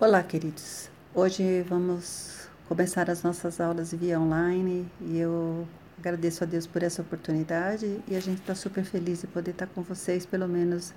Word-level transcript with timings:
Olá, 0.00 0.24
queridos. 0.24 0.90
Hoje 1.14 1.62
vamos 1.68 2.48
começar 2.68 3.08
as 3.08 3.22
nossas 3.22 3.60
aulas 3.60 3.92
via 3.92 4.18
online 4.18 4.90
e 5.00 5.20
eu 5.20 5.68
agradeço 5.96 6.42
a 6.42 6.46
Deus 6.48 6.66
por 6.66 6.82
essa 6.82 7.00
oportunidade 7.00 8.02
e 8.08 8.16
a 8.16 8.20
gente 8.20 8.40
está 8.40 8.56
super 8.56 8.84
feliz 8.84 9.20
de 9.20 9.28
poder 9.28 9.52
estar 9.52 9.68
com 9.68 9.82
vocês, 9.82 10.26
pelo 10.26 10.48
menos 10.48 10.92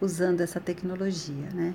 usando 0.00 0.42
essa 0.42 0.60
tecnologia, 0.60 1.50
né? 1.52 1.74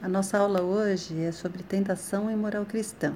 A 0.00 0.08
nossa 0.08 0.38
aula 0.38 0.62
hoje 0.62 1.20
é 1.20 1.32
sobre 1.32 1.64
tentação 1.64 2.30
e 2.30 2.36
moral 2.36 2.64
cristã 2.64 3.12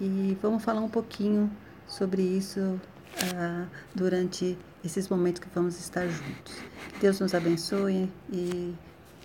e 0.00 0.36
vamos 0.42 0.64
falar 0.64 0.80
um 0.80 0.90
pouquinho 0.90 1.48
sobre 1.86 2.22
isso 2.22 2.60
uh, 2.60 3.68
durante 3.94 4.58
esses 4.84 5.08
momentos 5.08 5.40
que 5.40 5.48
vamos 5.54 5.78
estar 5.78 6.08
juntos. 6.08 6.56
Deus 7.00 7.20
nos 7.20 7.36
abençoe 7.36 8.10
e 8.32 8.74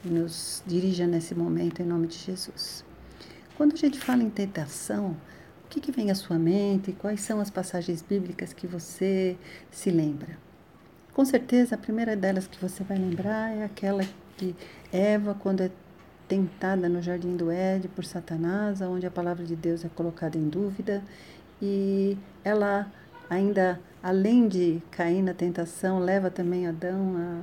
nos 0.10 0.64
dirija 0.66 1.08
nesse 1.08 1.36
momento 1.36 1.82
em 1.82 1.86
nome 1.86 2.08
de 2.08 2.18
Jesus. 2.18 2.84
Quando 3.58 3.74
a 3.74 3.78
gente 3.78 4.00
fala 4.00 4.24
em 4.24 4.30
tentação, 4.30 5.16
o 5.66 5.68
que, 5.70 5.80
que 5.80 5.92
vem 5.92 6.12
à 6.12 6.16
sua 6.16 6.38
mente? 6.38 6.92
Quais 6.94 7.22
são 7.22 7.40
as 7.40 7.50
passagens 7.50 8.02
bíblicas 8.02 8.54
que 8.54 8.68
você 8.68 9.38
se 9.72 9.90
lembra? 9.90 10.38
Com 11.14 11.24
certeza, 11.24 11.76
a 11.76 11.78
primeira 11.78 12.16
delas 12.16 12.48
que 12.48 12.60
você 12.62 12.84
vai 12.84 12.98
lembrar 12.98 13.56
é 13.56 13.64
aquela 13.64 14.04
que 14.38 14.56
Eva, 14.92 15.34
quando 15.34 15.62
é 15.62 15.72
tentada 16.28 16.90
no 16.90 17.02
jardim 17.02 17.36
do 17.36 17.50
Éden 17.50 17.90
por 17.96 18.04
Satanás, 18.04 18.82
onde 18.82 19.06
a 19.06 19.12
palavra 19.12 19.46
de 19.46 19.56
Deus 19.56 19.86
é 19.86 19.90
colocada 19.90 20.38
em 20.38 20.50
dúvida, 20.50 21.04
e 21.62 22.18
ela 22.44 22.92
ainda, 23.30 23.80
além 24.04 24.48
de 24.48 24.82
cair 24.92 25.22
na 25.22 25.34
tentação, 25.34 26.00
leva 26.00 26.30
também 26.30 26.68
Adão 26.68 27.16
a 27.18 27.42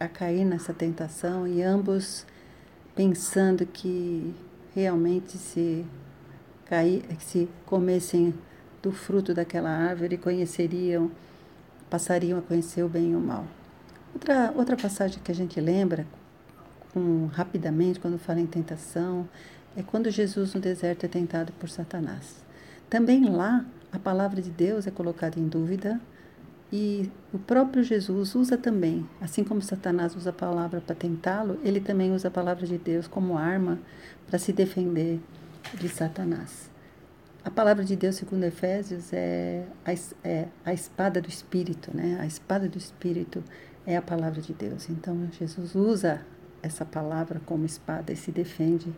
a 0.00 0.08
cair 0.08 0.46
nessa 0.46 0.72
tentação 0.72 1.46
e 1.46 1.62
ambos 1.62 2.26
pensando 2.96 3.66
que 3.66 4.34
realmente 4.74 5.36
se 5.36 5.84
cair, 6.64 7.04
se 7.18 7.46
comessem 7.66 8.32
do 8.82 8.90
fruto 8.90 9.34
daquela 9.34 9.68
árvore 9.68 10.16
conheceriam, 10.16 11.10
passariam 11.90 12.38
a 12.38 12.42
conhecer 12.42 12.82
o 12.82 12.88
bem 12.88 13.12
e 13.12 13.14
o 13.14 13.20
mal. 13.20 13.44
Outra 14.14 14.52
outra 14.56 14.76
passagem 14.76 15.20
que 15.22 15.30
a 15.30 15.34
gente 15.34 15.60
lembra 15.60 16.06
com, 16.92 17.26
rapidamente 17.26 18.00
quando 18.00 18.18
fala 18.18 18.40
em 18.40 18.46
tentação 18.46 19.28
é 19.76 19.82
quando 19.82 20.10
Jesus 20.10 20.54
no 20.54 20.60
deserto 20.60 21.04
é 21.04 21.08
tentado 21.08 21.52
por 21.52 21.68
Satanás. 21.68 22.42
Também 22.88 23.28
lá 23.28 23.66
a 23.92 23.98
palavra 23.98 24.40
de 24.40 24.50
Deus 24.50 24.86
é 24.86 24.90
colocada 24.90 25.38
em 25.38 25.46
dúvida 25.46 26.00
e 26.72 27.10
o 27.32 27.38
próprio 27.38 27.82
Jesus 27.82 28.34
usa 28.34 28.56
também, 28.56 29.08
assim 29.20 29.42
como 29.42 29.60
Satanás 29.60 30.14
usa 30.14 30.30
a 30.30 30.32
palavra 30.32 30.80
para 30.80 30.94
tentá-lo, 30.94 31.58
ele 31.64 31.80
também 31.80 32.12
usa 32.12 32.28
a 32.28 32.30
palavra 32.30 32.66
de 32.66 32.78
Deus 32.78 33.08
como 33.08 33.36
arma 33.36 33.78
para 34.28 34.38
se 34.38 34.52
defender 34.52 35.18
de 35.74 35.88
Satanás. 35.88 36.70
A 37.44 37.50
palavra 37.50 37.82
de 37.84 37.96
Deus, 37.96 38.16
segundo 38.16 38.44
Efésios, 38.44 39.12
é 39.12 39.64
a, 39.84 39.92
é 40.28 40.46
a 40.64 40.72
espada 40.72 41.20
do 41.20 41.28
Espírito, 41.28 41.90
né? 41.94 42.18
A 42.20 42.26
espada 42.26 42.68
do 42.68 42.76
Espírito 42.76 43.42
é 43.86 43.96
a 43.96 44.02
palavra 44.02 44.40
de 44.40 44.52
Deus. 44.52 44.90
Então, 44.90 45.28
Jesus 45.32 45.74
usa 45.74 46.20
essa 46.62 46.84
palavra 46.84 47.40
como 47.46 47.64
espada 47.64 48.12
e 48.12 48.16
se 48.16 48.30
defende 48.30 48.92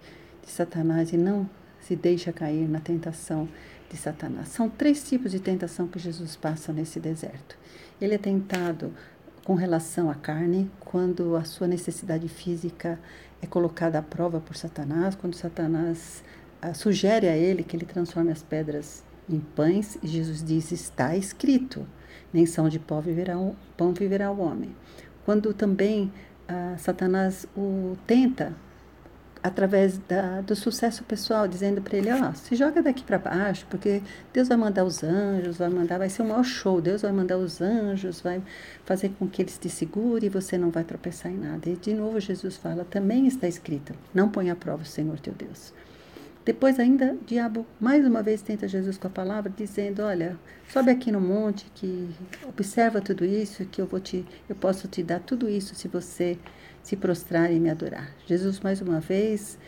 de 0.44 0.50
Satanás 0.50 1.12
e 1.12 1.16
não 1.16 1.48
se 1.80 1.94
deixa 1.94 2.32
cair 2.32 2.68
na 2.68 2.80
tentação 2.80 3.48
de 3.92 3.98
Satanás. 3.98 4.48
São 4.48 4.68
três 4.68 5.06
tipos 5.06 5.30
de 5.30 5.38
tentação 5.38 5.86
que 5.86 5.98
Jesus 5.98 6.34
passa 6.34 6.72
nesse 6.72 6.98
deserto. 6.98 7.56
Ele 8.00 8.14
é 8.14 8.18
tentado 8.18 8.92
com 9.44 9.54
relação 9.54 10.10
à 10.10 10.14
carne, 10.14 10.70
quando 10.80 11.36
a 11.36 11.44
sua 11.44 11.66
necessidade 11.66 12.28
física 12.28 12.98
é 13.42 13.46
colocada 13.46 13.98
à 13.98 14.02
prova 14.02 14.40
por 14.40 14.56
Satanás, 14.56 15.14
quando 15.14 15.34
Satanás 15.34 16.24
ah, 16.60 16.72
sugere 16.72 17.28
a 17.28 17.36
ele 17.36 17.62
que 17.62 17.76
ele 17.76 17.84
transforme 17.84 18.30
as 18.30 18.42
pedras 18.42 19.04
em 19.28 19.40
pães, 19.40 19.98
e 20.02 20.06
Jesus 20.06 20.42
diz: 20.42 20.72
Está 20.72 21.16
escrito, 21.16 21.86
nem 22.32 22.46
são 22.46 22.68
de 22.68 22.78
pão 22.78 23.00
viverá, 23.00 23.34
pão 23.76 23.92
viverá 23.92 24.30
o 24.30 24.40
homem. 24.40 24.74
Quando 25.24 25.52
também 25.52 26.12
ah, 26.48 26.76
Satanás 26.78 27.46
o 27.56 27.96
tenta 28.06 28.54
através 29.42 29.98
da, 30.08 30.40
do 30.40 30.54
sucesso 30.54 31.02
pessoal, 31.02 31.48
dizendo 31.48 31.82
para 31.82 31.98
ele, 31.98 32.12
ó, 32.12 32.30
oh, 32.30 32.34
se 32.34 32.54
joga 32.54 32.80
daqui 32.80 33.02
para 33.02 33.18
baixo, 33.18 33.66
porque 33.68 34.00
Deus 34.32 34.48
vai 34.48 34.56
mandar 34.56 34.84
os 34.84 35.02
anjos, 35.02 35.56
vai 35.56 35.68
mandar, 35.68 35.98
vai 35.98 36.08
ser 36.08 36.22
um 36.22 36.28
maior 36.28 36.44
show, 36.44 36.80
Deus 36.80 37.02
vai 37.02 37.10
mandar 37.10 37.38
os 37.38 37.60
anjos, 37.60 38.20
vai 38.20 38.40
fazer 38.84 39.10
com 39.18 39.26
que 39.26 39.42
eles 39.42 39.58
te 39.58 39.68
segurem 39.68 40.26
e 40.26 40.30
você 40.30 40.56
não 40.56 40.70
vai 40.70 40.84
tropeçar 40.84 41.32
em 41.32 41.38
nada. 41.38 41.68
E 41.68 41.74
de 41.74 41.92
novo 41.92 42.20
Jesus 42.20 42.56
fala, 42.56 42.84
também 42.84 43.26
está 43.26 43.48
escrito, 43.48 43.94
não 44.14 44.28
põe 44.28 44.48
à 44.48 44.54
prova 44.54 44.82
o 44.82 44.86
Senhor 44.86 45.18
teu 45.18 45.32
Deus. 45.32 45.72
Depois 46.44 46.80
ainda, 46.80 47.12
o 47.14 47.24
diabo 47.24 47.64
mais 47.80 48.04
uma 48.04 48.20
vez 48.20 48.42
tenta 48.42 48.66
Jesus 48.66 48.98
com 48.98 49.06
a 49.06 49.10
palavra, 49.10 49.52
dizendo, 49.56 50.02
olha, 50.02 50.36
sobe 50.72 50.90
aqui 50.90 51.12
no 51.12 51.20
monte, 51.20 51.66
que 51.72 52.08
observa 52.48 53.00
tudo 53.00 53.24
isso, 53.24 53.64
que 53.66 53.80
eu 53.80 53.86
vou 53.86 54.00
te, 54.00 54.24
eu 54.48 54.56
posso 54.56 54.88
te 54.88 55.04
dar 55.04 55.20
tudo 55.20 55.48
isso 55.48 55.74
se 55.76 55.86
você 55.86 56.36
se 56.82 56.96
prostrar 56.96 57.52
e 57.52 57.60
me 57.60 57.70
adorar. 57.70 58.10
Jesus, 58.26 58.60
mais 58.60 58.80
uma 58.80 59.00
vez, 59.00 59.58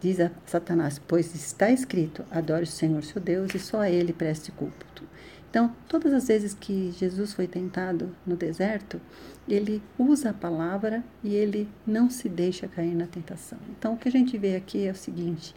diz 0.00 0.20
a 0.20 0.30
Satanás: 0.46 1.00
Pois 1.06 1.34
está 1.34 1.70
escrito, 1.70 2.24
adore 2.30 2.64
o 2.64 2.66
Senhor 2.66 3.02
seu 3.04 3.20
Deus 3.20 3.54
e 3.54 3.58
só 3.58 3.80
a 3.80 3.90
ele 3.90 4.12
preste 4.12 4.50
culto. 4.52 5.04
Então, 5.50 5.72
todas 5.88 6.12
as 6.12 6.26
vezes 6.26 6.52
que 6.52 6.90
Jesus 6.98 7.32
foi 7.32 7.46
tentado 7.46 8.12
no 8.26 8.34
deserto, 8.34 9.00
ele 9.48 9.80
usa 9.96 10.30
a 10.30 10.34
palavra 10.34 11.04
e 11.22 11.32
ele 11.32 11.68
não 11.86 12.10
se 12.10 12.28
deixa 12.28 12.66
cair 12.66 12.92
na 12.92 13.06
tentação. 13.06 13.58
Então, 13.78 13.94
o 13.94 13.96
que 13.96 14.08
a 14.08 14.10
gente 14.10 14.36
vê 14.36 14.56
aqui 14.56 14.84
é 14.84 14.90
o 14.90 14.96
seguinte: 14.96 15.54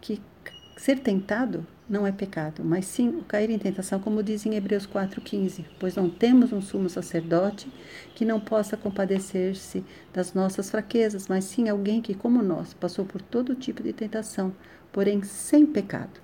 que 0.00 0.22
Ser 0.80 0.98
tentado 1.00 1.66
não 1.90 2.06
é 2.06 2.12
pecado, 2.12 2.62
mas 2.64 2.84
sim 2.84 3.08
o 3.08 3.24
cair 3.24 3.50
em 3.50 3.58
tentação, 3.58 3.98
como 3.98 4.22
diz 4.22 4.46
em 4.46 4.54
Hebreus 4.54 4.86
4,15, 4.86 5.64
pois 5.80 5.96
não 5.96 6.08
temos 6.08 6.52
um 6.52 6.62
sumo 6.62 6.88
sacerdote 6.88 7.68
que 8.14 8.24
não 8.24 8.38
possa 8.38 8.76
compadecer-se 8.76 9.84
das 10.14 10.32
nossas 10.32 10.70
fraquezas, 10.70 11.26
mas 11.26 11.44
sim 11.44 11.68
alguém 11.68 12.00
que, 12.00 12.14
como 12.14 12.42
nós, 12.42 12.72
passou 12.72 13.04
por 13.04 13.20
todo 13.20 13.56
tipo 13.56 13.82
de 13.82 13.92
tentação, 13.92 14.54
porém 14.92 15.20
sem 15.24 15.66
pecado. 15.66 16.20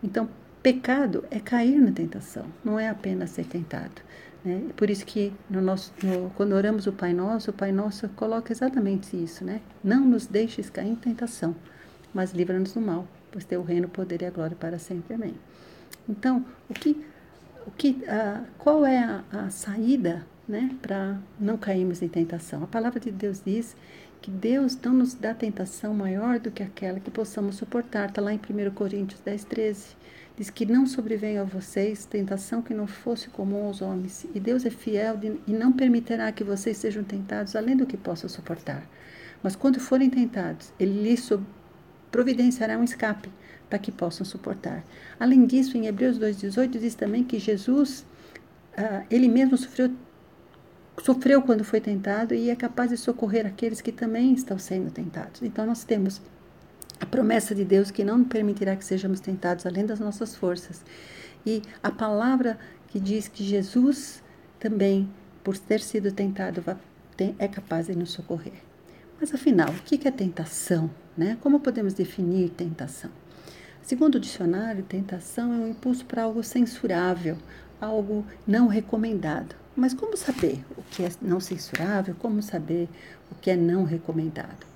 Então, 0.00 0.28
pecado 0.62 1.24
é 1.32 1.40
cair 1.40 1.80
na 1.80 1.90
tentação, 1.90 2.46
não 2.64 2.78
é 2.78 2.88
apenas 2.88 3.30
ser 3.30 3.44
tentado. 3.44 4.00
Né? 4.44 4.68
Por 4.76 4.88
isso 4.88 5.04
que 5.04 5.32
no 5.50 5.60
nosso, 5.60 5.92
no, 6.00 6.30
quando 6.30 6.52
oramos 6.52 6.86
o 6.86 6.92
Pai 6.92 7.12
Nosso, 7.12 7.50
o 7.50 7.54
Pai 7.54 7.72
Nosso 7.72 8.08
coloca 8.10 8.52
exatamente 8.52 9.20
isso, 9.20 9.44
né? 9.44 9.60
Não 9.82 10.06
nos 10.06 10.28
deixes 10.28 10.70
cair 10.70 10.90
em 10.90 10.94
tentação, 10.94 11.56
mas 12.14 12.32
livra-nos 12.32 12.72
do 12.72 12.80
mal 12.80 13.04
pois 13.30 13.44
teu 13.44 13.62
reino, 13.62 13.86
o 13.86 13.90
poder 13.90 14.22
e 14.22 14.26
a 14.26 14.30
glória 14.30 14.56
para 14.56 14.78
sempre. 14.78 15.14
Amém. 15.14 15.34
Então, 16.08 16.44
o 16.68 16.74
que, 16.74 17.04
o 17.66 17.70
que, 17.70 18.02
qual 18.58 18.84
é 18.86 18.98
a, 18.98 19.24
a 19.30 19.50
saída 19.50 20.26
né, 20.48 20.74
para 20.80 21.18
não 21.38 21.56
cairmos 21.56 22.02
em 22.02 22.08
tentação? 22.08 22.62
A 22.64 22.66
palavra 22.66 22.98
de 22.98 23.10
Deus 23.10 23.42
diz 23.44 23.76
que 24.20 24.30
Deus 24.30 24.76
não 24.82 24.94
nos 24.94 25.14
dá 25.14 25.34
tentação 25.34 25.94
maior 25.94 26.38
do 26.38 26.50
que 26.50 26.62
aquela 26.62 26.98
que 26.98 27.10
possamos 27.10 27.56
suportar. 27.56 28.08
Está 28.08 28.20
lá 28.20 28.32
em 28.32 28.38
1 28.38 28.70
Coríntios 28.72 29.20
10, 29.20 29.44
13. 29.44 29.86
Diz 30.36 30.50
que 30.50 30.64
não 30.64 30.86
sobrevenha 30.86 31.42
a 31.42 31.44
vocês 31.44 32.04
tentação 32.04 32.62
que 32.62 32.72
não 32.72 32.86
fosse 32.86 33.28
comum 33.28 33.66
aos 33.66 33.82
homens. 33.82 34.26
E 34.34 34.40
Deus 34.40 34.64
é 34.64 34.70
fiel 34.70 35.16
de, 35.16 35.38
e 35.46 35.52
não 35.52 35.72
permitirá 35.72 36.30
que 36.32 36.44
vocês 36.44 36.76
sejam 36.76 37.02
tentados 37.02 37.56
além 37.56 37.76
do 37.76 37.86
que 37.86 37.96
possam 37.96 38.28
suportar. 38.28 38.88
Mas 39.42 39.54
quando 39.54 39.80
forem 39.80 40.10
tentados, 40.10 40.72
Ele 40.78 41.02
lhes 41.02 41.20
providenciará 42.10 42.78
um 42.78 42.84
escape 42.84 43.28
para 43.68 43.78
que 43.78 43.92
possam 43.92 44.24
suportar. 44.24 44.84
Além 45.18 45.46
disso, 45.46 45.76
em 45.76 45.86
Hebreus 45.86 46.18
2,18 46.18 46.78
diz 46.78 46.94
também 46.94 47.22
que 47.24 47.38
Jesus, 47.38 48.04
ah, 48.76 49.04
ele 49.10 49.28
mesmo 49.28 49.56
sofreu, 49.56 49.90
sofreu 51.02 51.42
quando 51.42 51.64
foi 51.64 51.80
tentado 51.80 52.34
e 52.34 52.50
é 52.50 52.56
capaz 52.56 52.90
de 52.90 52.96
socorrer 52.96 53.46
aqueles 53.46 53.80
que 53.80 53.92
também 53.92 54.32
estão 54.32 54.58
sendo 54.58 54.90
tentados. 54.90 55.42
Então, 55.42 55.66
nós 55.66 55.84
temos 55.84 56.20
a 57.00 57.06
promessa 57.06 57.54
de 57.54 57.64
Deus 57.64 57.90
que 57.90 58.02
não 58.02 58.24
permitirá 58.24 58.74
que 58.74 58.84
sejamos 58.84 59.20
tentados 59.20 59.66
além 59.66 59.86
das 59.86 60.00
nossas 60.00 60.34
forças. 60.34 60.82
E 61.46 61.62
a 61.82 61.90
palavra 61.90 62.58
que 62.88 62.98
diz 62.98 63.28
que 63.28 63.44
Jesus 63.44 64.22
também, 64.58 65.08
por 65.44 65.56
ter 65.56 65.80
sido 65.80 66.10
tentado, 66.10 66.64
é 67.38 67.48
capaz 67.48 67.86
de 67.86 67.96
nos 67.96 68.10
socorrer. 68.10 68.67
Mas 69.20 69.34
afinal, 69.34 69.70
o 69.70 69.82
que 69.82 70.06
é 70.06 70.10
tentação? 70.10 70.90
Né? 71.16 71.36
Como 71.40 71.58
podemos 71.58 71.92
definir 71.92 72.50
tentação? 72.50 73.10
Segundo 73.82 74.14
o 74.16 74.20
dicionário, 74.20 74.84
tentação 74.84 75.52
é 75.52 75.56
um 75.56 75.68
impulso 75.68 76.04
para 76.04 76.22
algo 76.22 76.42
censurável, 76.44 77.36
algo 77.80 78.24
não 78.46 78.68
recomendado. 78.68 79.56
Mas 79.74 79.94
como 79.94 80.16
saber 80.16 80.64
o 80.76 80.82
que 80.82 81.02
é 81.04 81.10
não 81.22 81.40
censurável? 81.40 82.14
Como 82.18 82.42
saber 82.42 82.88
o 83.30 83.34
que 83.34 83.50
é 83.50 83.56
não 83.56 83.84
recomendado? 83.84 84.66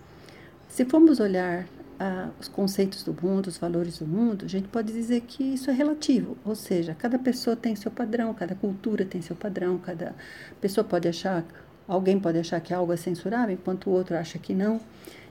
Se 0.68 0.84
formos 0.84 1.20
olhar 1.20 1.66
ah, 2.00 2.30
os 2.40 2.48
conceitos 2.48 3.04
do 3.04 3.14
mundo, 3.14 3.46
os 3.46 3.58
valores 3.58 3.98
do 3.98 4.06
mundo, 4.06 4.44
a 4.44 4.48
gente 4.48 4.66
pode 4.66 4.92
dizer 4.92 5.20
que 5.20 5.44
isso 5.54 5.70
é 5.70 5.72
relativo, 5.72 6.36
ou 6.44 6.54
seja, 6.56 6.94
cada 6.94 7.18
pessoa 7.18 7.54
tem 7.54 7.76
seu 7.76 7.90
padrão, 7.90 8.34
cada 8.34 8.54
cultura 8.54 9.04
tem 9.04 9.22
seu 9.22 9.36
padrão, 9.36 9.78
cada 9.78 10.14
pessoa 10.60 10.82
pode 10.82 11.06
achar, 11.06 11.44
alguém 11.86 12.18
pode 12.18 12.38
achar 12.38 12.60
que 12.60 12.72
algo 12.72 12.92
é 12.92 12.96
censurável, 12.96 13.54
enquanto 13.54 13.88
o 13.88 13.92
outro 13.92 14.16
acha 14.16 14.38
que 14.38 14.54
não. 14.54 14.80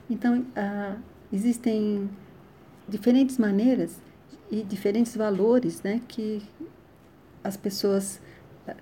Então, 0.08 0.44
ah, 0.54 0.96
existem 1.32 2.08
diferentes 2.88 3.38
maneiras 3.38 3.96
e 4.50 4.62
diferentes 4.62 5.16
valores 5.16 5.82
né, 5.82 6.00
que 6.06 6.42
as 7.42 7.56
pessoas 7.56 8.20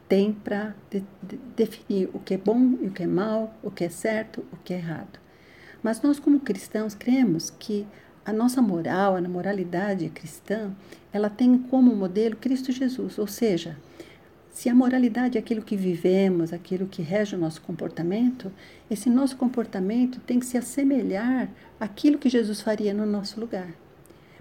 têm 0.08 0.32
para 0.32 0.74
de, 0.90 1.02
de, 1.22 1.36
definir 1.56 2.10
o 2.12 2.18
que 2.18 2.34
é 2.34 2.38
bom 2.38 2.76
e 2.80 2.88
o 2.88 2.90
que 2.90 3.02
é 3.02 3.06
mal, 3.06 3.54
o 3.62 3.70
que 3.70 3.84
é 3.84 3.88
certo, 3.88 4.44
o 4.52 4.56
que 4.64 4.74
é 4.74 4.78
errado. 4.78 5.18
Mas 5.82 6.02
nós, 6.02 6.18
como 6.18 6.40
cristãos, 6.40 6.94
cremos 6.94 7.50
que 7.50 7.86
a 8.24 8.32
nossa 8.32 8.60
moral, 8.60 9.16
a 9.16 9.20
moralidade 9.22 10.08
cristã, 10.10 10.72
ela 11.12 11.30
tem 11.30 11.56
como 11.56 11.94
modelo 11.94 12.36
Cristo 12.36 12.70
Jesus, 12.70 13.18
ou 13.18 13.26
seja, 13.26 13.78
se 14.60 14.68
a 14.68 14.74
moralidade 14.74 15.38
é 15.38 15.40
aquilo 15.40 15.62
que 15.62 15.74
vivemos, 15.74 16.52
aquilo 16.52 16.86
que 16.86 17.00
rege 17.00 17.34
o 17.34 17.38
nosso 17.38 17.62
comportamento, 17.62 18.52
esse 18.90 19.08
nosso 19.08 19.34
comportamento 19.34 20.20
tem 20.20 20.38
que 20.38 20.44
se 20.44 20.58
assemelhar 20.58 21.48
àquilo 21.80 22.18
que 22.18 22.28
Jesus 22.28 22.60
faria 22.60 22.92
no 22.92 23.06
nosso 23.06 23.40
lugar. 23.40 23.68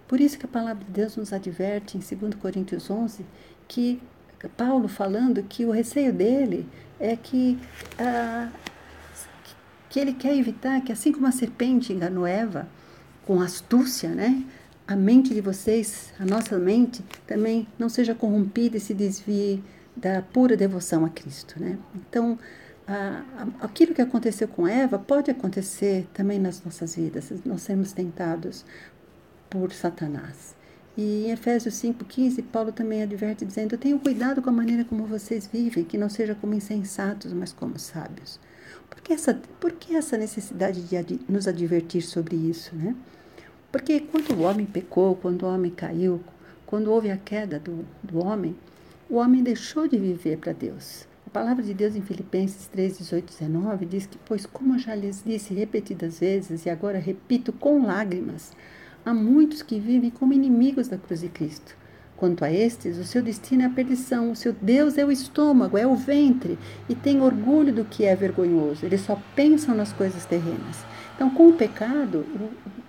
Por 0.09 0.19
isso 0.19 0.37
que 0.37 0.45
a 0.45 0.49
palavra 0.49 0.83
de 0.83 0.91
Deus 0.91 1.15
nos 1.15 1.31
adverte 1.31 1.97
em 1.97 2.01
2 2.01 2.35
Coríntios 2.35 2.89
11 2.89 3.25
que 3.65 4.01
Paulo 4.57 4.89
falando 4.89 5.41
que 5.41 5.63
o 5.63 5.71
receio 5.71 6.11
dele 6.11 6.67
é 6.99 7.15
que, 7.15 7.57
ah, 7.97 8.49
que 9.89 10.01
ele 10.01 10.11
quer 10.11 10.35
evitar 10.35 10.81
que, 10.81 10.91
assim 10.91 11.13
como 11.13 11.27
a 11.27 11.31
serpente 11.31 11.93
enganou 11.93 12.27
Eva 12.27 12.67
com 13.25 13.39
astúcia, 13.39 14.09
né? 14.09 14.43
A 14.85 14.97
mente 14.97 15.33
de 15.33 15.39
vocês, 15.39 16.11
a 16.19 16.25
nossa 16.25 16.57
mente, 16.57 17.01
também 17.25 17.65
não 17.79 17.87
seja 17.87 18.13
corrompida 18.13 18.75
e 18.75 18.81
se 18.81 18.93
desvie 18.93 19.63
da 19.95 20.21
pura 20.21 20.55
devoção 20.55 21.05
a 21.05 21.09
Cristo, 21.09 21.59
né? 21.59 21.77
Então, 21.95 22.37
aquilo 23.59 23.93
que 23.93 24.01
aconteceu 24.01 24.47
com 24.47 24.67
Eva 24.67 24.97
pode 24.97 25.29
acontecer 25.29 26.07
também 26.13 26.39
nas 26.39 26.63
nossas 26.63 26.95
vidas, 26.95 27.31
nós 27.45 27.61
sermos 27.61 27.91
tentados 27.91 28.65
por 29.49 29.71
Satanás. 29.71 30.55
E 30.97 31.27
em 31.27 31.31
Efésios 31.31 31.75
5,15, 31.75 32.43
Paulo 32.51 32.71
também 32.71 33.03
adverte 33.03 33.45
dizendo: 33.45 33.77
Tenham 33.77 33.99
cuidado 33.99 34.41
com 34.41 34.49
a 34.49 34.53
maneira 34.53 34.83
como 34.83 35.05
vocês 35.05 35.47
vivem, 35.47 35.83
que 35.83 35.97
não 35.97 36.09
seja 36.09 36.35
como 36.35 36.53
insensatos, 36.53 37.31
mas 37.31 37.53
como 37.53 37.77
sábios. 37.79 38.39
Por 38.89 39.01
que 39.01 39.13
essa, 39.13 39.39
por 39.59 39.71
que 39.73 39.95
essa 39.95 40.17
necessidade 40.17 40.81
de 40.81 40.97
ad, 40.97 41.19
nos 41.29 41.47
advertir 41.47 42.01
sobre 42.01 42.35
isso, 42.35 42.75
né? 42.75 42.95
Porque 43.71 43.99
quando 43.99 44.33
o 44.33 44.41
homem 44.41 44.65
pecou, 44.65 45.15
quando 45.15 45.43
o 45.43 45.47
homem 45.47 45.71
caiu, 45.71 46.21
quando 46.65 46.91
houve 46.91 47.11
a 47.11 47.17
queda 47.17 47.59
do, 47.59 47.85
do 48.03 48.19
homem, 48.19 48.55
o 49.09 49.15
homem 49.15 49.41
deixou 49.41 49.87
de 49.87 49.97
viver 49.97 50.37
para 50.37 50.53
Deus. 50.53 51.07
A 51.25 51.31
palavra 51.31 51.63
de 51.63 51.73
Deus 51.73 51.95
em 51.95 52.01
Filipenses 52.01 52.67
3, 52.67 52.99
18 52.99 53.25
19 53.25 53.85
diz 53.87 54.05
que, 54.05 54.19
pois 54.23 54.45
como 54.45 54.77
já 54.77 54.93
lhes 54.93 55.23
disse 55.25 55.51
repetidas 55.51 56.19
vezes, 56.19 56.65
e 56.65 56.69
agora 56.69 56.99
repito 56.99 57.51
com 57.51 57.83
lágrimas, 57.83 58.51
há 59.03 59.11
muitos 59.11 59.63
que 59.63 59.79
vivem 59.79 60.11
como 60.11 60.33
inimigos 60.33 60.87
da 60.87 60.97
cruz 60.97 61.21
de 61.21 61.29
Cristo. 61.29 61.75
Quanto 62.19 62.43
a 62.43 62.51
estes, 62.51 62.97
o 62.97 63.05
seu 63.05 63.23
destino 63.23 63.61
é 63.61 63.65
a 63.67 63.69
perdição, 63.69 64.29
o 64.29 64.35
seu 64.35 64.51
Deus 64.51 64.97
é 64.97 65.05
o 65.05 65.11
estômago, 65.11 65.77
é 65.77 65.87
o 65.87 65.95
ventre, 65.95 66.59
e 66.89 66.93
tem 66.93 67.21
orgulho 67.21 67.73
do 67.73 67.85
que 67.85 68.03
é 68.03 68.13
vergonhoso. 68.13 68.85
Eles 68.85 68.99
só 68.99 69.17
pensam 69.33 69.73
nas 69.73 69.93
coisas 69.93 70.25
terrenas. 70.25 70.83
Então, 71.15 71.29
com 71.29 71.47
o 71.47 71.53
pecado, 71.53 72.25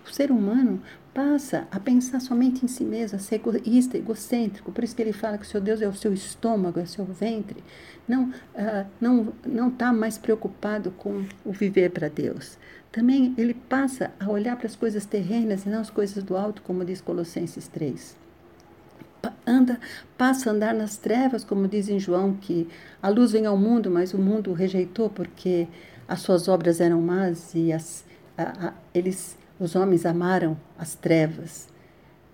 o, 0.05 0.11
ser 0.13 0.33
humano 0.33 0.83
passa 1.15 1.69
a 1.71 1.79
pensar 1.79 2.19
somente 2.19 2.65
em 2.65 2.69
si 2.69 2.83
mesmo, 2.83 3.15
a 3.17 3.21
ser 3.21 3.37
egoísta, 3.37 3.97
egocêntrico. 3.97 4.73
Por 4.73 4.83
isso 4.83 4.97
que 4.97 5.03
ele 5.03 5.13
fala 5.13 5.39
que 5.39 5.45
o 5.45 5.49
seu 5.49 5.61
Deus 5.61 5.81
é 5.81 5.87
o 5.87 5.95
seu 5.95 6.13
estômago, 6.13 6.81
é 6.81 6.83
o 6.83 6.89
seu 6.89 7.05
ventre. 7.05 7.63
Não 8.09 8.31
uh, 8.31 8.87
não 9.01 9.33
não 9.47 9.69
está 9.69 9.93
mais 9.93 10.19
preocupado 10.19 10.91
com 10.91 11.25
o 11.45 11.53
viver 11.53 11.91
para 11.91 12.09
Deus. 12.09 12.59
Também 12.91 13.33
ele 13.39 13.55
passa 13.55 14.11
a 14.19 14.29
olhar 14.29 14.57
para 14.57 14.67
as 14.67 14.75
coisas 14.75 15.07
terrenas 15.07 15.65
e 15.65 15.69
não 15.69 15.81
as 15.81 15.91
coisas 15.91 16.25
do 16.25 16.37
alto, 16.37 16.63
como 16.63 16.85
diz 16.85 17.01
Colossenses 17.01 17.69
3. 17.69 18.30
Anda, 19.51 19.81
passa 20.17 20.49
a 20.49 20.53
andar 20.53 20.73
nas 20.73 20.97
trevas, 20.97 21.43
como 21.43 21.67
diz 21.67 21.89
em 21.89 21.99
João, 21.99 22.35
que 22.35 22.69
a 23.03 23.09
luz 23.09 23.33
vem 23.33 23.47
ao 23.47 23.57
mundo, 23.57 23.91
mas 23.91 24.15
o 24.15 24.19
mundo 24.19 24.51
o 24.51 24.55
rejeitou 24.55 25.11
porque 25.11 25.67
as 26.07 26.21
suas 26.21 26.47
obras 26.47 26.81
eram 26.81 27.01
más 27.03 27.53
e 27.55 27.73
as, 27.73 28.05
a, 28.39 28.69
a, 28.69 28.73
eles 28.95 29.37
os 29.59 29.75
homens 29.75 30.07
amaram 30.07 30.57
as 30.79 30.95
trevas. 30.95 31.69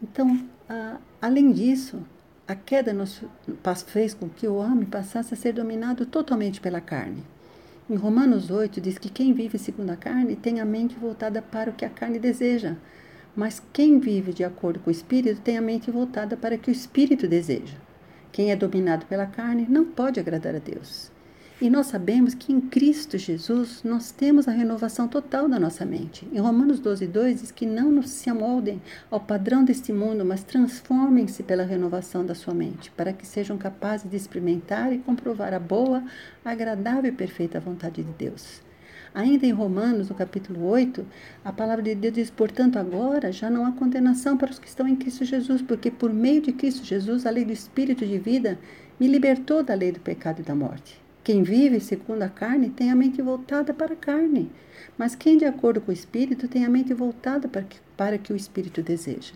Então, 0.02 0.46
a, 0.68 0.98
além 1.20 1.50
disso, 1.52 2.02
a 2.46 2.54
queda 2.54 2.92
nos, 2.92 3.22
fez 3.86 4.14
com 4.14 4.28
que 4.28 4.46
o 4.46 4.56
homem 4.56 4.84
passasse 4.84 5.34
a 5.34 5.36
ser 5.36 5.52
dominado 5.52 6.06
totalmente 6.06 6.60
pela 6.60 6.80
carne. 6.80 7.24
Em 7.88 7.96
Romanos 7.96 8.50
8 8.50 8.80
diz 8.80 8.98
que 8.98 9.08
quem 9.08 9.32
vive 9.32 9.58
segundo 9.58 9.90
a 9.90 9.96
carne 9.96 10.36
tem 10.36 10.60
a 10.60 10.64
mente 10.64 10.96
voltada 10.96 11.40
para 11.40 11.70
o 11.70 11.72
que 11.72 11.84
a 11.84 11.90
carne 11.90 12.18
deseja, 12.18 12.76
mas 13.36 13.62
quem 13.72 14.00
vive 14.00 14.32
de 14.32 14.42
acordo 14.42 14.80
com 14.80 14.88
o 14.88 14.92
espírito 14.92 15.42
tem 15.42 15.58
a 15.58 15.62
mente 15.62 15.90
voltada 15.90 16.36
para 16.36 16.54
o 16.54 16.58
que 16.58 16.70
o 16.70 16.72
espírito 16.72 17.28
deseja. 17.28 17.76
Quem 18.32 18.50
é 18.50 18.56
dominado 18.56 19.06
pela 19.06 19.26
carne 19.26 19.66
não 19.68 19.84
pode 19.84 20.18
agradar 20.18 20.54
a 20.54 20.58
Deus. 20.58 21.14
E 21.58 21.70
nós 21.70 21.86
sabemos 21.86 22.34
que 22.34 22.52
em 22.52 22.60
Cristo 22.60 23.16
Jesus 23.16 23.82
nós 23.82 24.10
temos 24.10 24.46
a 24.46 24.50
renovação 24.50 25.08
total 25.08 25.48
da 25.48 25.58
nossa 25.58 25.86
mente. 25.86 26.28
Em 26.30 26.38
Romanos 26.38 26.78
12, 26.78 27.06
2 27.06 27.40
diz 27.40 27.50
que 27.50 27.64
não 27.64 28.02
se 28.02 28.28
amoldem 28.28 28.82
ao 29.10 29.20
padrão 29.20 29.64
deste 29.64 29.90
mundo, 29.90 30.22
mas 30.22 30.44
transformem-se 30.44 31.42
pela 31.42 31.64
renovação 31.64 32.26
da 32.26 32.34
sua 32.34 32.52
mente, 32.52 32.90
para 32.90 33.12
que 33.12 33.26
sejam 33.26 33.56
capazes 33.56 34.10
de 34.10 34.16
experimentar 34.16 34.92
e 34.92 34.98
comprovar 34.98 35.54
a 35.54 35.58
boa, 35.58 36.04
agradável 36.44 37.10
e 37.10 37.16
perfeita 37.16 37.58
vontade 37.58 38.02
de 38.02 38.12
Deus. 38.12 38.65
Ainda 39.16 39.46
em 39.46 39.50
Romanos, 39.50 40.10
no 40.10 40.14
capítulo 40.14 40.62
8, 40.66 41.06
a 41.42 41.50
palavra 41.50 41.82
de 41.82 41.94
Deus 41.94 42.12
diz: 42.12 42.30
Portanto, 42.30 42.78
agora 42.78 43.32
já 43.32 43.48
não 43.48 43.64
há 43.64 43.72
condenação 43.72 44.36
para 44.36 44.50
os 44.50 44.58
que 44.58 44.68
estão 44.68 44.86
em 44.86 44.94
Cristo 44.94 45.24
Jesus, 45.24 45.62
porque 45.62 45.90
por 45.90 46.12
meio 46.12 46.42
de 46.42 46.52
Cristo 46.52 46.84
Jesus, 46.84 47.24
a 47.24 47.30
lei 47.30 47.42
do 47.42 47.50
Espírito 47.50 48.04
de 48.04 48.18
vida 48.18 48.58
me 49.00 49.08
libertou 49.08 49.62
da 49.62 49.72
lei 49.72 49.90
do 49.90 50.00
pecado 50.00 50.40
e 50.40 50.44
da 50.44 50.54
morte. 50.54 51.00
Quem 51.24 51.42
vive 51.42 51.80
segundo 51.80 52.24
a 52.24 52.28
carne 52.28 52.68
tem 52.68 52.90
a 52.90 52.94
mente 52.94 53.22
voltada 53.22 53.72
para 53.72 53.94
a 53.94 53.96
carne, 53.96 54.52
mas 54.98 55.14
quem 55.14 55.38
de 55.38 55.46
acordo 55.46 55.80
com 55.80 55.90
o 55.90 55.94
Espírito 55.94 56.46
tem 56.46 56.66
a 56.66 56.68
mente 56.68 56.92
voltada 56.92 57.48
para 57.48 57.62
que, 57.62 57.78
para 57.96 58.18
que 58.18 58.34
o 58.34 58.36
Espírito 58.36 58.82
deseja. 58.82 59.32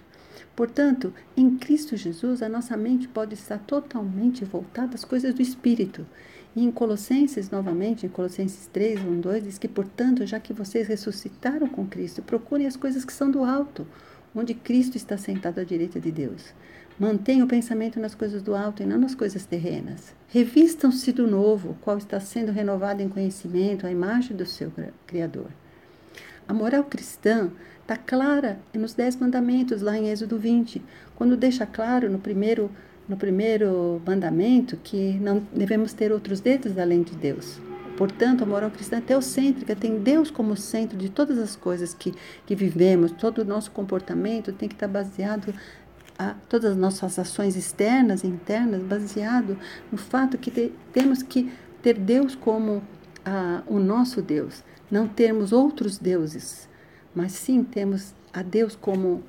Portanto, 0.55 1.11
em 1.35 1.56
Cristo 1.56 1.97
Jesus, 1.97 2.43
a 2.43 2.50
nossa 2.50 2.77
mente 2.77 3.09
pode 3.09 3.32
estar 3.32 3.59
totalmente 3.61 4.44
voltada 4.44 4.94
às 4.94 5.06
coisas 5.06 5.32
do 5.32 5.41
Espírito. 5.41 6.06
E 6.55 6.64
em 6.64 6.70
Colossenses, 6.70 7.50
novamente, 7.50 8.06
em 8.06 8.08
Colossenses 8.08 8.67
3, 8.73 9.00
1, 9.00 9.20
2, 9.20 9.44
diz 9.44 9.58
que, 9.58 9.69
portanto, 9.69 10.26
já 10.26 10.41
que 10.41 10.52
vocês 10.52 10.88
ressuscitaram 10.88 11.69
com 11.69 11.87
Cristo, 11.87 12.23
procurem 12.23 12.67
as 12.67 12.76
coisas 12.76 13.05
que 13.05 13.12
são 13.12 13.31
do 13.31 13.44
alto, 13.44 13.87
onde 14.35 14.55
Cristo 14.55 14.97
está 14.97 15.17
sentado 15.17 15.61
à 15.61 15.64
direita 15.64 16.01
de 16.01 16.10
Deus. 16.10 16.53
Mantenha 16.98 17.44
o 17.44 17.48
pensamento 17.48 17.98
nas 17.98 18.15
coisas 18.15 18.43
do 18.43 18.55
alto 18.55 18.82
e 18.82 18.86
não 18.86 18.98
nas 18.98 19.15
coisas 19.15 19.46
terrenas. 19.46 20.15
Revistam-se 20.29 21.13
do 21.13 21.27
novo, 21.27 21.77
qual 21.81 21.96
está 21.96 22.20
sendo 22.20 22.53
renovado 22.53 23.01
em 23.01 23.08
conhecimento, 23.08 23.86
a 23.86 23.91
imagem 23.91 24.36
do 24.36 24.44
seu 24.44 24.72
Criador. 25.06 25.51
A 26.46 26.53
moral 26.53 26.84
cristã 26.84 27.51
está 27.81 27.96
clara 27.96 28.58
nos 28.74 28.93
Dez 28.93 29.17
Mandamentos, 29.17 29.82
lá 29.82 29.96
em 29.96 30.10
Êxodo 30.10 30.36
20, 30.36 30.82
quando 31.15 31.36
deixa 31.36 31.65
claro 31.65 32.10
no 32.10 32.19
primeiro, 32.19 32.70
no 33.10 33.17
primeiro 33.17 34.00
mandamento 34.06 34.76
que 34.76 35.14
não 35.14 35.43
devemos 35.52 35.93
ter 35.93 36.12
outros 36.12 36.38
dedos 36.38 36.79
além 36.79 37.02
de 37.02 37.17
Deus. 37.17 37.60
Portanto, 37.96 38.44
a 38.44 38.46
moral 38.46 38.70
cristã 38.70 38.98
é 38.98 39.00
teocêntrica, 39.00 39.74
tem 39.74 39.98
Deus 39.98 40.31
como 40.31 40.56
centro 40.56 40.96
de 40.96 41.10
todas 41.10 41.36
as 41.36 41.56
coisas 41.56 41.93
que, 41.93 42.14
que 42.46 42.55
vivemos, 42.55 43.10
todo 43.10 43.40
o 43.40 43.44
nosso 43.44 43.72
comportamento 43.72 44.52
tem 44.52 44.69
que 44.69 44.76
estar 44.76 44.86
baseado 44.86 45.52
a 46.17 46.34
todas 46.48 46.70
as 46.70 46.76
nossas 46.76 47.19
ações 47.19 47.56
externas 47.56 48.22
e 48.22 48.29
internas 48.29 48.81
baseado 48.82 49.58
no 49.90 49.98
fato 49.98 50.38
que 50.38 50.50
te, 50.50 50.72
temos 50.93 51.20
que 51.20 51.52
ter 51.82 51.98
Deus 51.98 52.36
como 52.36 52.81
a, 53.24 53.62
o 53.67 53.81
nosso 53.81 54.22
Deus, 54.22 54.62
não 54.88 55.08
termos 55.08 55.52
outros 55.52 55.98
deuses, 55.98 56.69
mas 57.12 57.32
sim 57.32 57.64
temos 57.64 58.14
a 58.32 58.40
Deus 58.40 58.76
como 58.76 59.24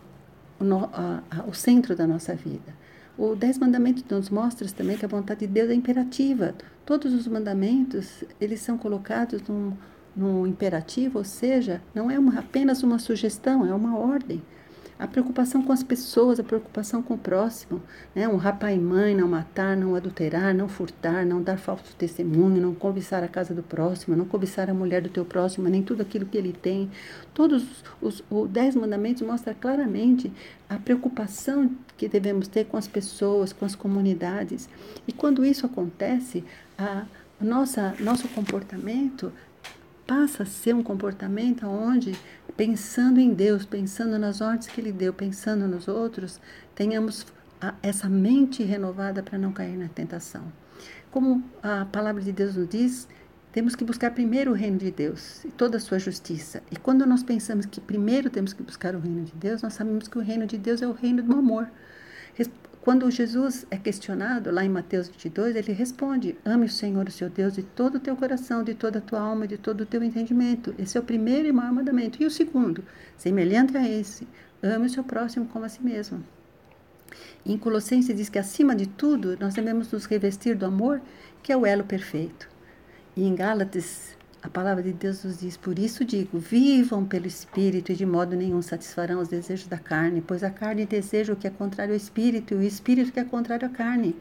o, 0.59 0.63
no, 0.63 0.85
a, 0.93 1.23
o 1.47 1.53
centro 1.53 1.95
da 1.95 2.05
nossa 2.05 2.35
vida. 2.35 2.79
O 3.23 3.35
Dez 3.35 3.59
Mandamentos 3.59 4.03
nos 4.09 4.31
mostra 4.31 4.67
também 4.69 4.97
que 4.97 5.05
a 5.05 5.07
vontade 5.07 5.41
de 5.41 5.45
Deus 5.45 5.69
é 5.69 5.75
imperativa. 5.75 6.55
Todos 6.83 7.13
os 7.13 7.27
mandamentos, 7.27 8.23
eles 8.41 8.61
são 8.61 8.79
colocados 8.79 9.43
num, 9.47 9.73
num 10.15 10.47
imperativo, 10.47 11.19
ou 11.19 11.23
seja, 11.23 11.83
não 11.93 12.09
é 12.09 12.17
uma, 12.17 12.39
apenas 12.39 12.81
uma 12.81 12.97
sugestão, 12.97 13.63
é 13.63 13.71
uma 13.75 13.95
ordem 13.95 14.41
a 15.01 15.07
preocupação 15.07 15.63
com 15.63 15.73
as 15.73 15.81
pessoas, 15.81 16.39
a 16.39 16.43
preocupação 16.43 17.01
com 17.01 17.15
o 17.15 17.17
próximo, 17.17 17.81
né? 18.13 18.29
Honrar 18.29 18.59
pai 18.59 18.75
e 18.75 18.79
mãe, 18.79 19.15
não 19.15 19.27
matar, 19.27 19.75
não 19.75 19.95
adulterar, 19.95 20.53
não 20.53 20.69
furtar, 20.69 21.25
não 21.25 21.41
dar 21.41 21.57
falso 21.57 21.95
testemunho, 21.95 22.61
não 22.61 22.75
cobiçar 22.75 23.23
a 23.23 23.27
casa 23.27 23.51
do 23.51 23.63
próximo, 23.63 24.15
não 24.15 24.25
cobiçar 24.25 24.69
a 24.69 24.75
mulher 24.75 25.01
do 25.01 25.09
teu 25.09 25.25
próximo, 25.25 25.67
nem 25.67 25.81
tudo 25.81 26.03
aquilo 26.03 26.27
que 26.27 26.37
ele 26.37 26.53
tem. 26.53 26.91
Todos 27.33 27.83
os, 27.99 28.23
os 28.29 28.47
dez 28.47 28.75
mandamentos 28.75 29.23
mostram 29.23 29.55
claramente 29.59 30.31
a 30.69 30.77
preocupação 30.77 31.71
que 31.97 32.07
devemos 32.07 32.47
ter 32.47 32.65
com 32.65 32.77
as 32.77 32.87
pessoas, 32.87 33.51
com 33.51 33.65
as 33.65 33.73
comunidades. 33.73 34.69
E 35.07 35.11
quando 35.11 35.43
isso 35.43 35.65
acontece, 35.65 36.43
a 36.77 37.05
nossa 37.39 37.95
nosso 37.99 38.27
comportamento 38.27 39.33
passa 40.05 40.43
a 40.43 40.45
ser 40.45 40.75
um 40.75 40.83
comportamento 40.83 41.65
onde, 41.65 42.13
pensando 42.55 43.19
em 43.19 43.33
Deus, 43.33 43.65
pensando 43.65 44.17
nas 44.19 44.41
ordens 44.41 44.67
que 44.67 44.81
Ele 44.81 44.91
deu, 44.91 45.13
pensando 45.13 45.67
nos 45.67 45.87
outros, 45.87 46.39
tenhamos 46.75 47.25
a, 47.59 47.73
essa 47.81 48.09
mente 48.09 48.63
renovada 48.63 49.21
para 49.21 49.37
não 49.37 49.51
cair 49.51 49.77
na 49.77 49.87
tentação. 49.87 50.43
Como 51.11 51.43
a 51.61 51.85
palavra 51.85 52.21
de 52.21 52.31
Deus 52.31 52.55
nos 52.55 52.67
diz, 52.67 53.07
temos 53.51 53.75
que 53.75 53.83
buscar 53.83 54.11
primeiro 54.11 54.51
o 54.51 54.53
reino 54.53 54.77
de 54.77 54.91
Deus 54.91 55.43
e 55.43 55.49
toda 55.49 55.77
a 55.77 55.79
sua 55.79 55.99
justiça. 55.99 56.63
E 56.71 56.77
quando 56.77 57.05
nós 57.05 57.21
pensamos 57.21 57.65
que 57.65 57.81
primeiro 57.81 58.29
temos 58.29 58.53
que 58.53 58.63
buscar 58.63 58.95
o 58.95 58.99
reino 58.99 59.23
de 59.23 59.33
Deus, 59.33 59.61
nós 59.61 59.73
sabemos 59.73 60.07
que 60.07 60.17
o 60.17 60.21
reino 60.21 60.47
de 60.47 60.57
Deus 60.57 60.81
é 60.81 60.87
o 60.87 60.93
reino 60.93 61.21
do 61.21 61.33
amor. 61.33 61.67
Quando 62.81 63.11
Jesus 63.11 63.67
é 63.69 63.77
questionado, 63.77 64.49
lá 64.49 64.65
em 64.65 64.69
Mateus 64.69 65.07
22, 65.07 65.55
ele 65.55 65.71
responde: 65.71 66.35
Ame 66.43 66.65
o 66.65 66.69
Senhor, 66.69 67.07
o 67.07 67.11
seu 67.11 67.29
Deus, 67.29 67.53
de 67.53 67.61
todo 67.61 67.95
o 67.95 67.99
teu 67.99 68.15
coração, 68.15 68.63
de 68.63 68.73
toda 68.73 68.97
a 68.97 69.01
tua 69.01 69.19
alma, 69.19 69.47
de 69.47 69.55
todo 69.55 69.81
o 69.81 69.85
teu 69.85 70.03
entendimento. 70.03 70.73
Esse 70.79 70.97
é 70.97 70.99
o 70.99 71.03
primeiro 71.03 71.47
e 71.47 71.51
maior 71.51 71.71
mandamento. 71.71 72.21
E 72.21 72.25
o 72.25 72.31
segundo, 72.31 72.83
semelhante 73.15 73.77
a 73.77 73.87
esse, 73.87 74.27
ame 74.63 74.87
o 74.87 74.89
seu 74.89 75.03
próximo 75.03 75.45
como 75.45 75.63
a 75.63 75.69
si 75.69 75.83
mesmo. 75.83 76.23
Em 77.45 77.55
Colossenses 77.55 78.15
diz 78.15 78.29
que, 78.29 78.39
acima 78.39 78.75
de 78.75 78.87
tudo, 78.87 79.37
nós 79.39 79.53
devemos 79.53 79.91
nos 79.91 80.05
revestir 80.05 80.55
do 80.55 80.65
amor, 80.65 80.99
que 81.43 81.51
é 81.51 81.57
o 81.57 81.67
elo 81.67 81.83
perfeito. 81.83 82.49
E 83.15 83.23
em 83.23 83.35
Gálatas, 83.35 84.17
a 84.43 84.49
palavra 84.49 84.81
de 84.81 84.91
Deus 84.91 85.23
nos 85.23 85.39
diz: 85.39 85.55
Por 85.55 85.77
isso 85.77 86.03
digo, 86.03 86.39
vivam 86.39 87.05
pelo 87.05 87.27
Espírito 87.27 87.91
e 87.91 87.95
de 87.95 88.05
modo 88.05 88.35
nenhum 88.35 88.61
satisfarão 88.61 89.21
os 89.21 89.27
desejos 89.27 89.67
da 89.67 89.77
carne, 89.77 90.21
pois 90.21 90.43
a 90.43 90.49
carne 90.49 90.85
deseja 90.85 91.33
o 91.33 91.35
que 91.35 91.47
é 91.47 91.51
contrário 91.51 91.93
ao 91.93 91.97
Espírito 91.97 92.53
e 92.53 92.57
o 92.57 92.63
Espírito 92.63 93.11
que 93.11 93.19
é 93.19 93.23
contrário 93.23 93.67
à 93.67 93.69
carne. 93.69 94.15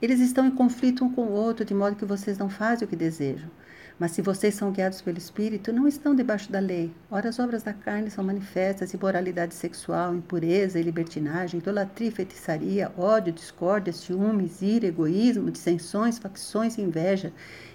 Eles 0.00 0.20
estão 0.20 0.46
em 0.46 0.50
conflito 0.50 1.04
um 1.04 1.12
com 1.12 1.26
o 1.26 1.32
outro, 1.32 1.64
de 1.64 1.74
modo 1.74 1.96
que 1.96 2.04
vocês 2.04 2.38
não 2.38 2.48
fazem 2.48 2.86
o 2.86 2.88
que 2.88 2.96
desejam. 2.96 3.50
Mas 3.98 4.12
se 4.12 4.22
vocês 4.22 4.54
são 4.54 4.70
guiados 4.70 5.02
pelo 5.02 5.18
Espírito, 5.18 5.72
não 5.72 5.88
estão 5.88 6.14
debaixo 6.14 6.52
da 6.52 6.60
lei. 6.60 6.92
Ora, 7.10 7.28
as 7.28 7.40
obras 7.40 7.64
da 7.64 7.72
carne 7.72 8.10
são 8.10 8.22
manifestas: 8.22 8.94
imoralidade 8.94 9.54
sexual, 9.54 10.14
impureza 10.14 10.78
e 10.78 10.82
libertinagem, 10.84 11.58
idolatria, 11.58 12.12
feitiçaria, 12.12 12.92
ódio, 12.96 13.32
discórdia, 13.32 13.92
ciúmes, 13.92 14.62
ira, 14.62 14.86
egoísmo, 14.86 15.50
dissensões, 15.50 16.16
facções 16.16 16.78
e 16.78 16.82
inveja, 16.82 17.32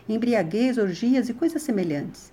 embriaguez, 0.08 0.78
orgias 0.78 1.28
e 1.28 1.34
coisas 1.34 1.62
semelhantes. 1.62 2.32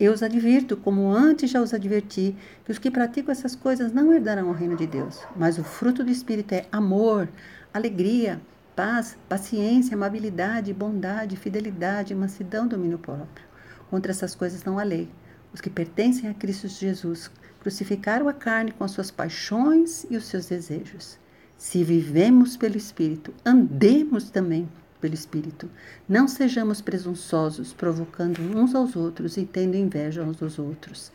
Eu 0.00 0.12
os 0.12 0.22
advirto, 0.22 0.76
como 0.76 1.10
antes 1.12 1.50
já 1.50 1.60
os 1.60 1.74
adverti, 1.74 2.34
que 2.64 2.72
os 2.72 2.78
que 2.78 2.90
praticam 2.90 3.30
essas 3.30 3.54
coisas 3.54 3.92
não 3.92 4.12
herdarão 4.12 4.48
o 4.48 4.52
reino 4.52 4.76
de 4.76 4.86
Deus. 4.86 5.20
Mas 5.36 5.58
o 5.58 5.64
fruto 5.64 6.02
do 6.02 6.10
Espírito 6.10 6.52
é 6.52 6.66
amor, 6.70 7.28
alegria, 7.72 8.40
paz, 8.78 9.18
paciência, 9.28 9.96
amabilidade, 9.96 10.72
bondade, 10.72 11.36
fidelidade, 11.36 12.14
mansidão, 12.14 12.68
domínio 12.68 12.96
próprio. 12.96 13.44
Contra 13.90 14.12
essas 14.12 14.36
coisas 14.36 14.62
não 14.62 14.78
há 14.78 14.84
lei. 14.84 15.10
Os 15.52 15.60
que 15.60 15.68
pertencem 15.68 16.30
a 16.30 16.34
Cristo 16.34 16.68
Jesus 16.68 17.28
crucificaram 17.58 18.28
a 18.28 18.32
carne 18.32 18.70
com 18.70 18.84
as 18.84 18.92
suas 18.92 19.10
paixões 19.10 20.06
e 20.08 20.16
os 20.16 20.26
seus 20.26 20.46
desejos. 20.46 21.18
Se 21.56 21.82
vivemos 21.82 22.56
pelo 22.56 22.76
Espírito, 22.76 23.34
andemos 23.44 24.30
também 24.30 24.68
pelo 25.00 25.14
Espírito. 25.14 25.68
Não 26.08 26.28
sejamos 26.28 26.80
presunçosos, 26.80 27.72
provocando 27.72 28.38
uns 28.56 28.76
aos 28.76 28.94
outros 28.94 29.36
e 29.36 29.44
tendo 29.44 29.76
inveja 29.76 30.22
uns 30.22 30.36
dos 30.36 30.56
outros. 30.56 31.10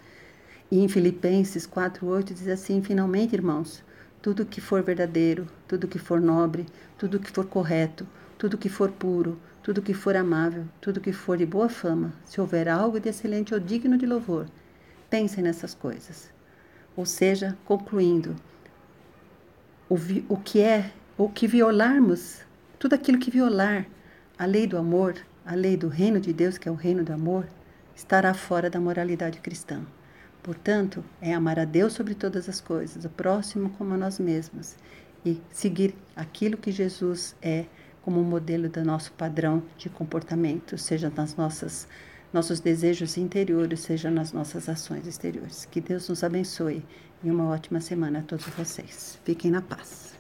E 0.70 0.84
em 0.84 0.90
Filipenses 0.90 1.66
4,8 1.66 2.34
diz 2.34 2.48
assim: 2.50 2.82
Finalmente, 2.82 3.34
irmãos, 3.34 3.82
tudo 4.24 4.46
que 4.46 4.62
for 4.62 4.82
verdadeiro, 4.82 5.50
tudo 5.68 5.86
que 5.86 6.00
for 6.00 6.22
nobre, 6.22 6.66
tudo 6.98 7.20
que 7.20 7.30
for 7.30 7.46
correto, 7.46 8.08
tudo 8.38 8.58
que 8.58 8.70
for 8.70 8.90
puro, 8.90 9.38
tudo 9.62 9.82
que 9.82 9.94
for 9.94 10.16
amável, 10.16 10.64
tudo 10.80 11.02
que 11.02 11.12
for 11.12 11.38
de 11.38 11.46
boa 11.46 11.68
fama, 11.68 12.14
se 12.24 12.40
houver 12.40 12.70
algo 12.70 13.02
de 13.02 13.10
excelente 13.10 13.54
ou 13.54 13.60
digno 13.60 13.98
de 13.98 14.06
louvor, 14.06 14.48
pensem 15.10 15.44
nessas 15.44 15.76
coisas. 15.76 16.32
Ou 16.96 17.06
seja, 17.06 17.58
concluindo, 17.66 18.34
o, 19.90 19.98
vi, 19.98 20.26
o 20.30 20.38
que 20.38 20.62
é, 20.62 20.94
o 21.18 21.28
que 21.28 21.46
violarmos, 21.46 22.44
tudo 22.80 22.94
aquilo 22.94 23.20
que 23.20 23.30
violar 23.30 23.86
a 24.40 24.46
lei 24.46 24.66
do 24.66 24.78
amor, 24.78 25.16
a 25.46 25.54
lei 25.54 25.76
do 25.76 25.90
reino 25.90 26.22
de 26.22 26.32
Deus, 26.32 26.58
que 26.58 26.70
é 26.70 26.72
o 26.72 26.76
reino 26.76 27.04
do 27.04 27.12
amor, 27.12 27.46
estará 27.94 28.34
fora 28.34 28.70
da 28.70 28.80
moralidade 28.80 29.42
cristã. 29.42 29.86
Portanto, 30.44 31.04
é 31.22 31.34
amar 31.34 31.58
a 31.58 31.66
Deus 31.66 31.94
sobre 31.94 32.14
todas 32.14 32.50
as 32.50 32.60
coisas, 32.60 33.06
o 33.06 33.10
próximo 33.10 33.70
como 33.72 33.94
a 33.94 33.98
nós 33.98 34.20
mesmos, 34.20 34.76
e 35.26 35.42
seguir 35.50 35.96
aquilo 36.16 36.58
que 36.58 36.70
Jesus 36.70 37.34
é 37.42 37.66
como 38.02 38.22
modelo 38.22 38.68
do 38.68 38.84
nosso 38.84 39.14
padrão 39.14 39.64
de 39.78 39.90
comportamento, 39.90 40.78
seja 40.78 41.12
nas 41.16 41.36
nossas 41.36 41.88
nossos 42.34 42.60
desejos 42.60 43.16
interiores, 43.16 43.82
seja 43.82 44.10
nas 44.10 44.34
nossas 44.34 44.68
ações 44.68 45.06
exteriores. 45.06 45.66
Que 45.66 45.80
Deus 45.80 46.10
nos 46.10 46.24
abençoe 46.24 46.84
e 47.24 47.30
uma 47.30 47.48
ótima 47.48 47.80
semana 47.80 48.20
a 48.20 48.24
todos 48.24 48.46
vocês. 48.48 49.20
Fiquem 49.24 49.52
na 49.52 49.62
paz. 49.62 50.14